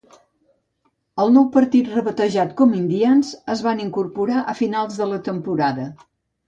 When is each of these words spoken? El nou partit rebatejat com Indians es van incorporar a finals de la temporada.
El 1.23 1.29
nou 1.35 1.45
partit 1.57 1.91
rebatejat 1.97 2.57
com 2.63 2.73
Indians 2.81 3.33
es 3.57 3.65
van 3.69 3.87
incorporar 3.87 4.43
a 4.55 4.59
finals 4.65 5.01
de 5.05 5.11
la 5.15 5.25
temporada. 5.33 5.91